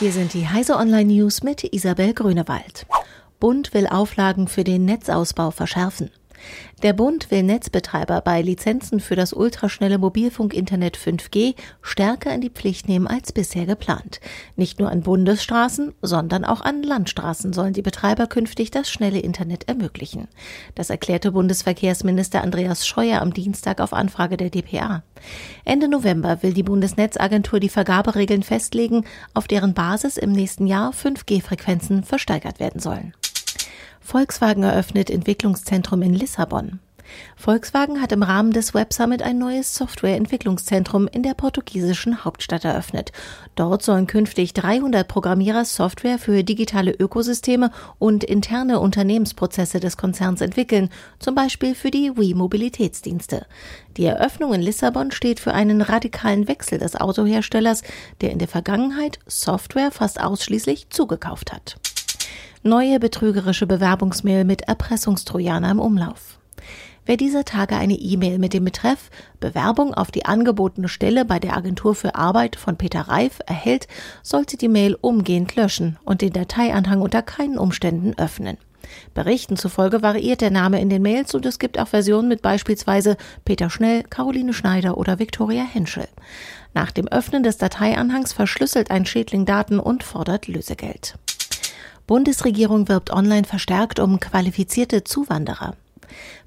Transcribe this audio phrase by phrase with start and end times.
[0.00, 2.86] Hier sind die Heise Online News mit Isabel Grünewald.
[3.38, 6.10] Bund will Auflagen für den Netzausbau verschärfen.
[6.82, 12.88] Der Bund will Netzbetreiber bei Lizenzen für das ultraschnelle Mobilfunkinternet 5G stärker in die Pflicht
[12.88, 14.20] nehmen als bisher geplant.
[14.56, 19.68] Nicht nur an Bundesstraßen, sondern auch an Landstraßen sollen die Betreiber künftig das schnelle Internet
[19.68, 20.28] ermöglichen.
[20.74, 25.02] Das erklärte Bundesverkehrsminister Andreas Scheuer am Dienstag auf Anfrage der DPA.
[25.64, 29.04] Ende November will die Bundesnetzagentur die Vergaberegeln festlegen,
[29.34, 33.12] auf deren Basis im nächsten Jahr 5G-Frequenzen versteigert werden sollen.
[34.00, 36.80] Volkswagen eröffnet Entwicklungszentrum in Lissabon.
[37.36, 43.12] Volkswagen hat im Rahmen des Web Summit ein neues Softwareentwicklungszentrum in der portugiesischen Hauptstadt eröffnet.
[43.54, 50.90] Dort sollen künftig 300 Programmierer Software für digitale Ökosysteme und interne Unternehmensprozesse des Konzerns entwickeln,
[51.18, 53.46] zum Beispiel für die Wii-Mobilitätsdienste.
[53.96, 57.82] Die Eröffnung in Lissabon steht für einen radikalen Wechsel des Autoherstellers,
[58.20, 61.76] der in der Vergangenheit Software fast ausschließlich zugekauft hat.
[62.62, 66.38] Neue betrügerische Bewerbungsmail mit Erpressungstrojaner im Umlauf.
[67.06, 69.08] Wer dieser Tage eine E-Mail mit dem Betreff
[69.40, 73.88] Bewerbung auf die angebotene Stelle bei der Agentur für Arbeit von Peter Reif erhält,
[74.22, 78.58] sollte die Mail umgehend löschen und den Dateianhang unter keinen Umständen öffnen.
[79.14, 83.16] Berichten zufolge variiert der Name in den Mails und es gibt auch Versionen mit beispielsweise
[83.46, 86.08] Peter Schnell, Caroline Schneider oder Viktoria Henschel.
[86.74, 91.14] Nach dem Öffnen des Dateianhangs verschlüsselt ein Schädling Daten und fordert Lösegeld.
[92.10, 95.76] Bundesregierung wirbt online verstärkt um qualifizierte Zuwanderer.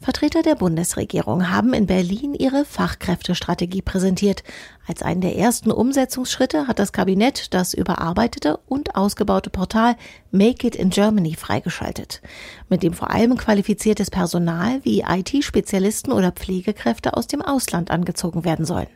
[0.00, 4.42] Vertreter der Bundesregierung haben in Berlin ihre Fachkräftestrategie präsentiert.
[4.88, 9.94] Als einen der ersten Umsetzungsschritte hat das Kabinett das überarbeitete und ausgebaute Portal
[10.32, 12.22] Make It in Germany freigeschaltet,
[12.68, 18.66] mit dem vor allem qualifiziertes Personal wie IT-Spezialisten oder Pflegekräfte aus dem Ausland angezogen werden
[18.66, 18.88] sollen.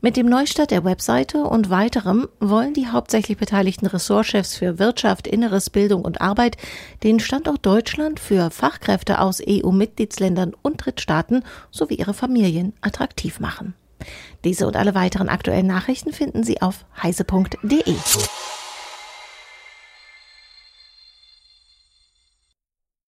[0.00, 5.70] Mit dem Neustart der Webseite und weiterem wollen die hauptsächlich beteiligten Ressortchefs für Wirtschaft, Inneres,
[5.70, 6.56] Bildung und Arbeit
[7.02, 13.74] den Standort Deutschland für Fachkräfte aus EU-Mitgliedsländern und Drittstaaten sowie ihre Familien attraktiv machen.
[14.44, 17.94] Diese und alle weiteren aktuellen Nachrichten finden Sie auf heise.de.